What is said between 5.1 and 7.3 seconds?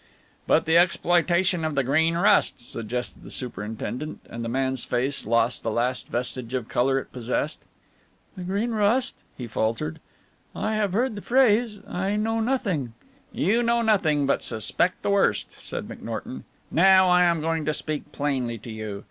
lost the last vestige of colour it